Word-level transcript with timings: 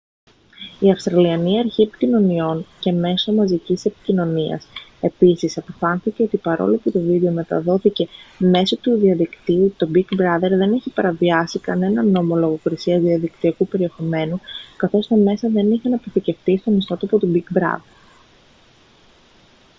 η 0.79 0.91
αυστραλιανή 0.91 1.59
αρχή 1.59 1.81
επικοινωνιών 1.81 2.65
και 2.79 2.91
μέσω 2.91 3.31
μαζικής 3.33 3.85
επικοινωνίας 3.85 4.67
επίσης 5.01 5.57
αποφάνθηκε 5.57 6.23
ότι 6.23 6.37
παρόλο 6.37 6.77
που 6.77 6.91
το 6.91 6.99
βίντεο 6.99 7.31
μεταδόθηκε 7.31 8.07
μέσω 8.37 8.77
διαδικτύου 8.83 9.73
το 9.77 9.89
big 9.93 10.17
brother 10.21 10.49
δεν 10.57 10.73
είχε 10.73 10.89
παραβιάσει 10.89 11.59
κανέναν 11.59 12.09
νόμο 12.11 12.35
λογοκρισίας 12.35 13.01
διαδικτυακού 13.01 13.67
περιεχομένου 13.67 14.39
καθώς 14.77 15.07
τα 15.07 15.15
μέσα 15.15 15.49
δεν 15.49 15.71
είχαν 15.71 15.93
αποθηκευτεί 15.93 16.57
στον 16.57 16.77
ιστότοπο 16.77 17.17
του 17.17 17.31
big 17.35 17.57
brother 17.57 17.81